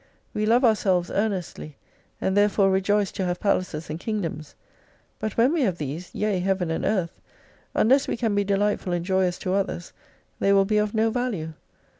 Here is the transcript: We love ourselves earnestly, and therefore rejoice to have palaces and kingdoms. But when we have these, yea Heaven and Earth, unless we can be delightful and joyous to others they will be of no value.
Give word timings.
We 0.33 0.47
love 0.47 0.65
ourselves 0.65 1.11
earnestly, 1.11 1.75
and 2.19 2.35
therefore 2.35 2.71
rejoice 2.71 3.11
to 3.11 3.25
have 3.25 3.39
palaces 3.39 3.87
and 3.87 3.99
kingdoms. 3.99 4.55
But 5.19 5.37
when 5.37 5.53
we 5.53 5.61
have 5.61 5.77
these, 5.77 6.09
yea 6.11 6.39
Heaven 6.39 6.71
and 6.71 6.83
Earth, 6.83 7.21
unless 7.75 8.07
we 8.07 8.17
can 8.17 8.33
be 8.33 8.43
delightful 8.43 8.93
and 8.93 9.05
joyous 9.05 9.37
to 9.37 9.53
others 9.53 9.93
they 10.39 10.53
will 10.53 10.65
be 10.65 10.77
of 10.79 10.95
no 10.95 11.11
value. 11.11 11.53